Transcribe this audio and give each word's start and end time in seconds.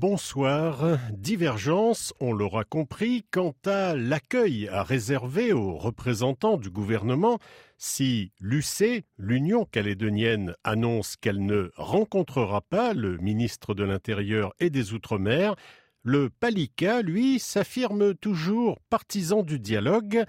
Bonsoir. 0.00 0.96
Divergence, 1.10 2.14
on 2.20 2.32
l'aura 2.32 2.62
compris, 2.62 3.24
quant 3.32 3.56
à 3.66 3.96
l'accueil 3.96 4.68
à 4.68 4.84
réserver 4.84 5.52
aux 5.52 5.76
représentants 5.76 6.56
du 6.56 6.70
gouvernement 6.70 7.40
si 7.78 8.30
l'UC, 8.38 9.04
l'Union 9.18 9.64
calédonienne, 9.64 10.54
annonce 10.62 11.16
qu'elle 11.16 11.44
ne 11.44 11.72
rencontrera 11.74 12.60
pas 12.60 12.94
le 12.94 13.18
ministre 13.18 13.74
de 13.74 13.82
l'Intérieur 13.82 14.54
et 14.60 14.70
des 14.70 14.92
Outre-mer. 14.92 15.56
Le 16.04 16.30
Palika, 16.30 17.02
lui, 17.02 17.40
s'affirme 17.40 18.14
toujours 18.14 18.78
partisan 18.90 19.42
du 19.42 19.58
dialogue, 19.58 20.24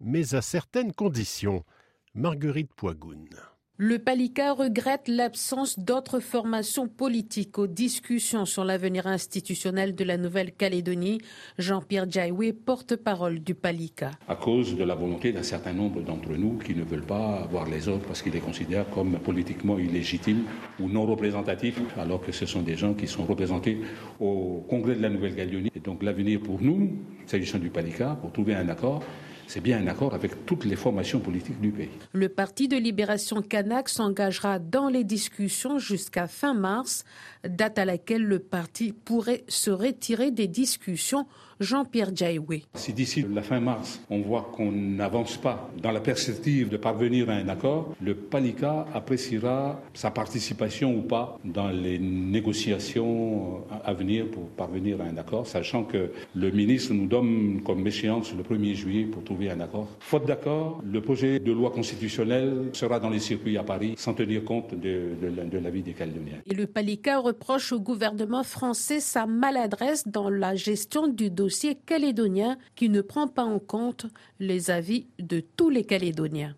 mais 0.00 0.34
à 0.34 0.42
certaines 0.42 0.92
conditions. 0.92 1.64
Marguerite 2.12 2.74
Poigoun. 2.74 3.30
Le 3.76 3.98
Palika 3.98 4.52
regrette 4.52 5.08
l'absence 5.08 5.80
d'autres 5.80 6.20
formations 6.20 6.86
politiques 6.86 7.58
aux 7.58 7.66
discussions 7.66 8.44
sur 8.44 8.64
l'avenir 8.64 9.08
institutionnel 9.08 9.96
de 9.96 10.04
la 10.04 10.16
Nouvelle-Calédonie. 10.16 11.18
Jean-Pierre 11.58 12.08
Jaoué, 12.08 12.52
porte-parole 12.52 13.40
du 13.40 13.56
Palika. 13.56 14.12
À 14.28 14.36
cause 14.36 14.76
de 14.76 14.84
la 14.84 14.94
volonté 14.94 15.32
d'un 15.32 15.42
certain 15.42 15.72
nombre 15.72 16.02
d'entre 16.02 16.34
nous 16.34 16.56
qui 16.58 16.72
ne 16.76 16.84
veulent 16.84 17.02
pas 17.02 17.48
voir 17.50 17.68
les 17.68 17.88
autres 17.88 18.06
parce 18.06 18.22
qu'ils 18.22 18.34
les 18.34 18.38
considèrent 18.38 18.88
comme 18.90 19.18
politiquement 19.18 19.76
illégitimes 19.76 20.44
ou 20.78 20.88
non 20.88 21.04
représentatifs, 21.04 21.80
alors 21.98 22.20
que 22.20 22.30
ce 22.30 22.46
sont 22.46 22.62
des 22.62 22.76
gens 22.76 22.94
qui 22.94 23.08
sont 23.08 23.24
représentés 23.24 23.80
au 24.20 24.64
Congrès 24.70 24.94
de 24.94 25.02
la 25.02 25.10
Nouvelle-Calédonie. 25.10 25.72
Et 25.74 25.80
donc 25.80 26.04
l'avenir 26.04 26.38
pour 26.38 26.62
nous, 26.62 26.96
s'agissant 27.26 27.58
du 27.58 27.70
Palika, 27.70 28.16
pour 28.20 28.30
trouver 28.30 28.54
un 28.54 28.68
accord, 28.68 29.02
c'est 29.46 29.60
bien 29.60 29.78
un 29.78 29.86
accord 29.86 30.14
avec 30.14 30.46
toutes 30.46 30.64
les 30.64 30.76
formations 30.76 31.20
politiques 31.20 31.60
du 31.60 31.70
pays. 31.70 31.90
Le 32.12 32.28
Parti 32.28 32.68
de 32.68 32.76
libération 32.76 33.42
Kanak 33.42 33.88
s'engagera 33.88 34.58
dans 34.58 34.88
les 34.88 35.04
discussions 35.04 35.78
jusqu'à 35.78 36.26
fin 36.26 36.54
mars, 36.54 37.04
date 37.46 37.78
à 37.78 37.84
laquelle 37.84 38.24
le 38.24 38.38
parti 38.38 38.92
pourrait 38.92 39.44
se 39.48 39.70
retirer 39.70 40.30
des 40.30 40.48
discussions 40.48 41.26
Jean-Pierre 41.60 42.14
Jaoué. 42.14 42.64
Si 42.74 42.92
d'ici 42.92 43.24
la 43.32 43.42
fin 43.42 43.60
mars, 43.60 44.00
on 44.10 44.20
voit 44.20 44.50
qu'on 44.52 44.72
n'avance 44.72 45.36
pas 45.36 45.70
dans 45.80 45.92
la 45.92 46.00
perspective 46.00 46.68
de 46.68 46.76
parvenir 46.76 47.30
à 47.30 47.34
un 47.34 47.48
accord, 47.48 47.94
le 48.00 48.14
PALICA 48.14 48.86
appréciera 48.92 49.80
sa 49.92 50.10
participation 50.10 50.94
ou 50.94 51.02
pas 51.02 51.38
dans 51.44 51.68
les 51.68 51.98
négociations 51.98 53.62
à 53.84 53.92
venir 53.92 54.30
pour 54.30 54.48
parvenir 54.48 55.00
à 55.00 55.04
un 55.04 55.16
accord, 55.16 55.46
sachant 55.46 55.84
que 55.84 56.10
le 56.34 56.50
ministre 56.50 56.92
nous 56.92 57.06
donne 57.06 57.62
comme 57.64 57.86
échéance 57.86 58.32
le 58.34 58.42
1er 58.42 58.74
juillet 58.74 59.04
pour 59.04 59.22
trouver 59.22 59.50
un 59.50 59.60
accord. 59.60 59.88
Faute 60.00 60.26
d'accord, 60.26 60.82
le 60.84 61.00
projet 61.00 61.38
de 61.38 61.52
loi 61.52 61.70
constitutionnelle 61.70 62.70
sera 62.72 62.98
dans 62.98 63.10
les 63.10 63.20
circuits 63.20 63.58
à 63.58 63.62
Paris 63.62 63.94
sans 63.96 64.14
tenir 64.14 64.44
compte 64.44 64.74
de, 64.74 65.10
de 65.20 65.58
l'avis 65.58 65.82
des 65.82 65.92
Calédoniens. 65.92 66.38
Et 66.46 66.54
le 66.54 66.66
PALICA 66.66 67.18
reproche 67.18 67.72
au 67.72 67.80
gouvernement 67.80 68.42
français 68.42 69.00
sa 69.00 69.26
maladresse 69.26 70.08
dans 70.08 70.28
la 70.28 70.54
gestion 70.54 71.06
du 71.06 71.30
dossier 71.30 71.43
calédonien 71.86 72.58
qui 72.74 72.88
ne 72.88 73.00
prend 73.00 73.28
pas 73.28 73.44
en 73.44 73.58
compte 73.58 74.06
les 74.38 74.70
avis 74.70 75.08
de 75.18 75.40
tous 75.40 75.70
les 75.70 75.84
Calédoniens. 75.84 76.56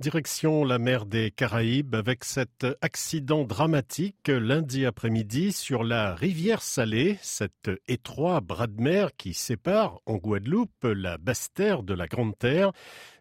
Direction 0.00 0.64
la 0.64 0.78
mer 0.78 1.04
des 1.04 1.30
Caraïbes 1.30 1.94
avec 1.94 2.24
cet 2.24 2.66
accident 2.80 3.44
dramatique 3.44 4.28
lundi 4.28 4.86
après-midi 4.86 5.52
sur 5.52 5.84
la 5.84 6.14
rivière 6.14 6.62
Salée, 6.62 7.18
cet 7.20 7.70
étroit 7.86 8.40
bras 8.40 8.66
de 8.66 8.80
mer 8.80 9.10
qui 9.18 9.34
sépare 9.34 10.00
en 10.06 10.16
Guadeloupe 10.16 10.84
la 10.84 11.18
basse 11.18 11.52
terre 11.52 11.82
de 11.82 11.92
la 11.92 12.06
Grande 12.06 12.32
Terre. 12.38 12.72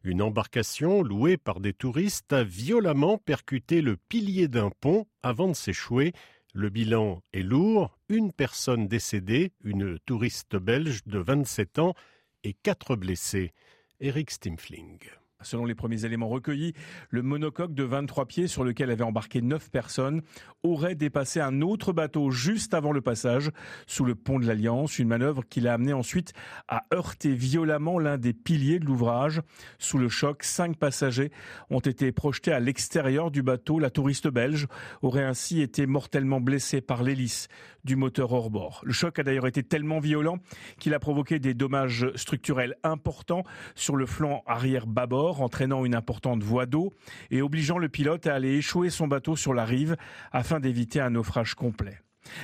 Une 0.06 0.22
embarcation 0.22 1.04
louée 1.04 1.36
par 1.36 1.60
des 1.60 1.74
touristes 1.74 2.32
a 2.32 2.46
violemment 2.46 3.18
percuté 3.18 3.82
le 3.82 3.98
pilier 3.98 4.48
d'un 4.48 4.70
pont 4.80 5.06
avant 5.22 5.50
de 5.50 5.56
s'échouer. 5.56 6.14
Le 6.54 6.70
bilan 6.70 7.22
est 7.32 7.44
lourd, 7.44 8.00
une 8.10 8.34
personne 8.34 8.88
décédée, 8.88 9.52
une 9.64 10.00
touriste 10.00 10.56
belge 10.56 11.04
de 11.06 11.20
27 11.20 11.80
ans 11.80 11.94
et 12.44 12.54
quatre 12.54 12.96
blessés. 12.96 13.54
Eric 14.00 14.32
Stimfling. 14.32 15.00
Selon 15.42 15.64
les 15.64 15.74
premiers 15.74 16.04
éléments 16.04 16.28
recueillis, 16.28 16.74
le 17.10 17.22
monocoque 17.22 17.74
de 17.74 17.86
23 17.86 18.26
pieds 18.26 18.48
sur 18.48 18.66
lequel 18.66 18.92
avaient 18.92 19.06
embarqué 19.06 19.42
9 19.42 19.72
personnes 19.72 20.22
aurait 20.64 20.96
dépassé 20.96 21.40
un 21.40 21.62
autre 21.62 21.94
bateau 21.94 22.30
juste 22.30 22.74
avant 22.74 22.92
le 22.92 23.00
passage 23.00 23.50
sous 23.88 24.04
le 24.04 24.16
pont 24.16 24.38
de 24.38 24.46
l'Alliance, 24.46 25.00
une 25.00 25.08
manœuvre 25.08 25.44
qui 25.50 25.62
l'a 25.62 25.76
amené 25.76 25.94
ensuite 25.94 26.34
à 26.68 26.84
heurter 26.94 27.34
violemment 27.34 28.00
l'un 28.00 28.18
des 28.18 28.34
piliers 28.34 28.80
de 28.80 28.86
l'ouvrage. 28.86 29.42
Sous 29.78 29.98
le 29.98 30.10
choc, 30.10 30.44
cinq 30.44 30.76
passagers 30.76 31.32
ont 31.70 31.80
été 31.80 32.12
projetés 32.12 32.52
à 32.52 32.60
l'extérieur 32.60 33.32
du 33.32 33.42
bateau. 33.42 33.80
La 33.80 33.92
touriste 33.92 34.28
belge 34.28 34.68
aurait 35.02 35.24
ainsi 35.24 35.62
été 35.62 35.86
mortellement 35.86 36.42
blessée 36.42 36.82
par 36.82 37.02
l'hélice 37.02 37.48
du 37.86 37.96
moteur 37.96 38.34
hors 38.34 38.50
bord. 38.50 38.82
Le 38.84 38.92
choc 38.92 39.20
a 39.20 39.24
d'ailleurs 39.24 39.48
été 39.48 39.64
tellement 39.64 40.00
violent 40.00 40.40
qu'il 40.80 40.94
a 40.94 41.00
provoqué 41.00 41.40
des 41.40 41.54
dommages 41.54 42.12
structurels 42.16 42.76
importants 42.84 43.44
sur 43.76 43.96
le 43.96 44.06
flanc 44.06 44.44
arrière 44.46 44.86
entraînant 45.38 45.86
une 45.86 45.96
importante 45.96 46.44
voie 46.44 46.66
d'eau 46.66 46.94
et 47.32 47.42
obligeant 47.42 47.78
le 47.78 47.90
pilote 47.90 48.28
à 48.28 48.36
aller 48.36 48.56
échouer 48.56 48.90
son 48.90 49.08
bateau 49.08 49.36
sur 49.36 49.54
la 49.54 49.66
rive 49.66 49.96
afin 50.32 50.60
d'éviter 50.60 51.00
un 51.00 51.12
naufrage 51.12 51.54
complet. 51.56 52.00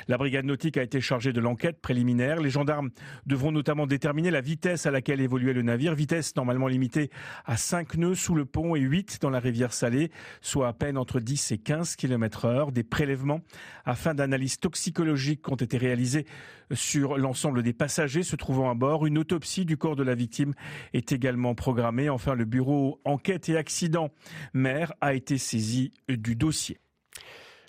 La 0.08 0.18
brigade 0.18 0.46
nautique 0.46 0.78
a 0.78 0.84
été 0.84 1.02
chargée 1.02 1.34
de 1.34 1.40
l'enquête 1.40 1.80
préliminaire. 1.82 2.40
Les 2.42 2.50
gendarmes 2.50 2.90
devront 3.26 3.52
notamment 3.52 3.88
déterminer 3.88 4.32
la 4.32 4.42
vitesse 4.42 4.86
à 4.86 4.92
laquelle 4.92 5.22
évoluait 5.22 5.54
le 5.54 5.62
navire, 5.62 5.96
vitesse 5.96 6.36
normalement 6.36 6.68
limitée 6.68 7.10
à 7.46 7.58
5 7.58 7.96
nœuds 7.96 8.16
sous 8.16 8.36
le 8.36 8.46
pont 8.46 8.76
et 8.76 8.82
8 8.82 9.20
dans 9.22 9.30
la 9.30 9.40
rivière 9.40 9.74
Salée, 9.74 10.12
soit 10.42 10.68
à 10.68 10.74
peine 10.74 10.98
entre 10.98 11.20
10 11.20 11.52
et 11.52 11.58
15 11.58 11.96
km 11.96 12.46
heure. 12.46 12.72
Des 12.72 12.84
prélèvements 12.84 13.42
afin 13.86 14.14
d'analyses 14.14 14.60
toxicologiques 14.60 15.50
ont 15.50 15.56
été 15.56 15.78
réalisés 15.78 16.26
sur 16.74 17.18
l'ensemble 17.18 17.64
des 17.64 17.74
passagers 17.74 18.24
se 18.24 18.36
trouvant 18.36 18.70
à 18.70 18.74
bord. 18.74 19.06
Une 19.06 19.18
autopsie 19.18 19.66
du 19.66 19.78
corps 19.78 19.96
de 19.96 20.04
la 20.04 20.16
victime 20.16 20.54
est 20.94 21.12
également 21.12 21.56
programmée. 21.56 22.10
Enfin, 22.10 22.34
le 22.34 22.46
bureau 22.46 23.02
enquête 23.06 23.50
et 23.50 23.58
accident 23.58 24.12
mer 24.54 24.94
a 25.02 25.14
été 25.14 25.38
saisi 25.38 25.92
du 26.10 26.36
dossier. 26.36 26.80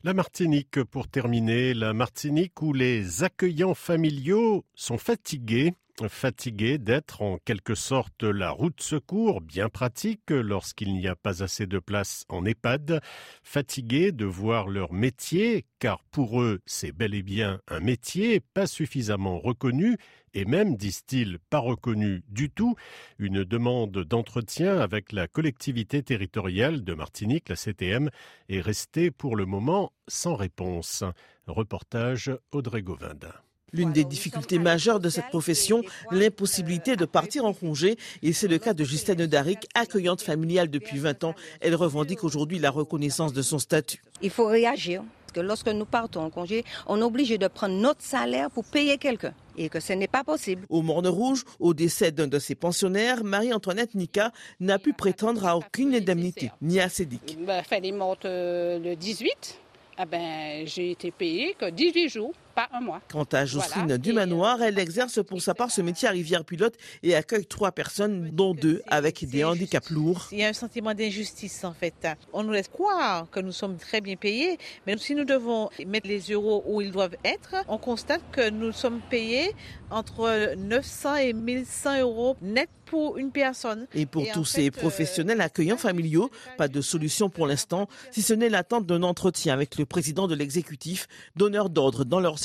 La 0.07 0.15
Martinique, 0.15 0.85
pour 0.85 1.09
terminer, 1.09 1.75
la 1.75 1.93
Martinique 1.93 2.63
où 2.63 2.73
les 2.73 3.25
accueillants 3.25 3.75
familiaux 3.75 4.65
sont 4.77 4.99
fatigués 4.99 5.75
fatigués 6.09 6.79
d'être 6.79 7.23
en 7.23 7.39
quelque 7.39 7.75
sorte 7.75 8.23
la 8.23 8.51
route 8.51 8.81
secours, 8.81 9.41
bien 9.41 9.69
pratique 9.69 10.31
lorsqu'il 10.31 10.95
n'y 10.95 11.09
a 11.09 11.17
pas 11.17 11.43
assez 11.43 11.67
de 11.67 11.79
place 11.79 12.25
en 12.29 12.45
EHPAD, 12.45 13.01
fatigués 13.43 14.13
de 14.13 14.25
voir 14.25 14.69
leur 14.69 14.93
métier, 14.93 15.65
car 15.79 16.03
pour 16.11 16.43
eux 16.43 16.61
c'est 16.67 16.93
bel 16.93 17.15
et 17.15 17.23
bien 17.23 17.61
un 17.69 17.81
métier 17.81 18.41
pas 18.41 18.67
suffisamment 18.67 19.39
reconnu, 19.39 19.97
et 20.35 20.45
même, 20.45 20.77
disent-ils, 20.77 21.39
pas 21.49 21.61
reconnu 21.61 22.23
du 22.29 22.51
tout, 22.51 22.77
une 23.19 23.43
demande 23.43 24.05
d'entretien 24.05 24.79
avec 24.79 25.13
la 25.13 25.29
collectivité 25.29 26.03
territoriale 26.03 26.85
de 26.85 26.93
Martinique, 26.93 27.49
la 27.49 27.57
CTM, 27.57 28.11
est 28.51 28.61
restée 28.61 29.11
pour 29.11 29.35
le 29.35 29.47
moment 29.47 29.93
sans 30.09 30.37
réponse. 30.37 31.05
Reportage 31.47 32.31
Audrey 32.53 32.83
Govindin. 32.83 33.33
L'une 33.73 33.93
des 33.93 34.05
difficultés 34.05 34.61
majeures 34.61 35.01
de 35.01 35.09
cette 35.09 35.27
profession, 35.27 35.83
l'impossibilité 36.13 36.95
de 36.95 37.05
partir 37.05 37.45
en 37.45 37.53
congé, 37.53 37.97
et 38.23 38.33
c'est 38.33 38.47
le 38.47 38.59
cas 38.59 38.75
de 38.75 38.85
Justine 38.85 39.27
Daric, 39.27 39.67
accueillante 39.75 40.23
familiale 40.23 40.71
depuis 40.71 40.99
20 40.99 41.25
ans. 41.25 41.35
Elle 41.61 41.75
revendique 41.75 42.23
aujourd'hui 42.23 42.61
la 42.61 42.71
reconnaissance 42.71 43.33
de 43.33 43.43
son 43.43 43.59
statut. 43.59 44.01
Il 44.23 44.31
faut 44.31 44.47
réagir, 44.47 45.03
parce 45.23 45.33
que 45.33 45.41
lorsque 45.41 45.69
nous 45.69 45.85
partons 45.85 46.21
en 46.21 46.31
congé, 46.31 46.65
on 46.87 47.01
est 47.01 47.05
obligé 47.05 47.39
de 47.39 47.49
prendre 47.49 47.75
notre 47.75 48.03
salaire 48.03 48.53
pour 48.53 48.65
payer 48.65 48.99
quelqu'un 48.99 49.35
et 49.59 49.69
que 49.69 49.81
ce 49.81 49.95
n'est 49.95 50.07
pas 50.07 50.23
possible. 50.23 50.65
Au 50.69 50.83
Morne 50.83 51.09
Rouge, 51.09 51.43
au 51.59 51.75
décès 51.75 52.13
d'un 52.13 52.29
de 52.29 52.39
ses 52.39 52.55
pensionnaires, 52.55 53.25
Marie-Antoinette 53.25 53.97
Nika 53.97 54.31
n'a 54.61 54.79
pu 54.79 54.93
prétendre 54.93 55.45
à 55.45 55.57
aucune 55.57 55.93
indemnité, 55.93 56.53
ni 56.63 56.79
à 56.79 56.89
ses 56.89 57.09
Il 57.29 57.41
m'a 57.41 57.65
fallu 57.65 57.91
le 57.91 58.95
18. 58.95 59.59
Ah 59.99 60.05
ben, 60.05 60.65
j'ai 60.67 60.93
été 60.93 61.11
payé 61.11 61.57
que 61.59 61.69
18 61.69 62.09
jours 62.11 62.33
un 62.73 62.81
mois. 62.81 63.01
Quant 63.11 63.27
à 63.33 63.45
Jocelyne 63.45 63.97
Dumanoir, 63.97 64.63
elle 64.63 64.79
exerce 64.79 65.23
pour 65.23 65.41
sa 65.41 65.55
part 65.55 65.71
ce 65.71 65.83
métier 65.83 66.09
à 66.09 66.13
Rivière-Pilote 66.13 66.75
et 67.03 67.15
accueille 67.15 67.47
trois 67.47 67.73
personnes, 67.73 68.31
dont 68.33 68.55
deux 68.55 68.83
avec 68.87 69.25
des 69.29 69.45
handicaps 69.45 69.91
lourds. 69.91 70.29
Il 70.33 70.39
y 70.39 70.45
a 70.45 70.49
un 70.49 70.53
sentiment 70.53 70.95
d'injustice 70.95 71.65
en 71.65 71.73
fait. 71.73 72.07
On 72.33 72.43
nous 72.43 72.53
laisse 72.53 72.69
croire 72.69 73.29
que 73.31 73.41
nous 73.41 73.53
sommes 73.53 73.77
très 73.77 74.01
bien 74.01 74.17
payés, 74.17 74.59
mais 74.87 74.97
si 74.99 75.15
nous 75.15 75.25
devons 75.25 75.71
mettre 75.87 76.09
les 76.09 76.21
euros 76.33 76.63
où 76.67 76.81
ils 76.81 76.93
doivent 76.93 77.17
être, 77.25 77.55
on 77.69 77.79
constate 77.79 78.23
que 78.33 78.51
nous 78.51 78.73
sommes 78.73 79.01
payés 79.11 79.55
entre 79.91 80.55
900 80.57 81.17
et 81.17 81.33
1100 81.33 82.01
euros 82.01 82.37
net 82.43 82.69
pour 82.87 83.19
une 83.19 83.33
personne. 83.33 83.87
Et 83.95 84.07
pour 84.07 84.25
tous 84.33 84.45
ces 84.45 84.69
euh, 84.69 84.71
professionnels 84.71 85.41
accueillants 85.41 85.77
familiaux, 85.77 86.31
pas 86.57 86.69
de 86.69 86.81
solution 86.81 87.29
pour 87.29 87.47
l'instant, 87.47 87.89
si 88.13 88.23
ce 88.23 88.33
n'est 88.33 88.49
l'attente 88.49 88.87
d'un 88.87 89.03
entretien 89.03 89.53
avec 89.53 89.77
le 89.77 89.85
président 89.85 90.29
de 90.29 90.35
l'exécutif, 90.35 91.09
donneur 91.35 91.69
d'ordre 91.69 92.05
dans 92.05 92.21
leur 92.21 92.39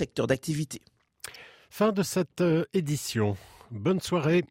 Fin 1.70 1.92
de 1.92 2.04
cette 2.04 2.42
euh, 2.42 2.66
édition. 2.74 3.38
Bonne 3.72 4.02
soirée. 4.02 4.44